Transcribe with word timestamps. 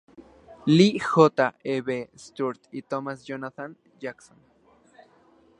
Lee 0.65 0.93
y 0.95 0.99
J. 0.99 1.53
E. 1.63 1.81
B. 1.81 2.09
Stuart 2.17 2.61
y 2.71 2.81
Thomas 2.81 3.23
Jonathan 3.23 3.77
Jackson. 3.99 4.35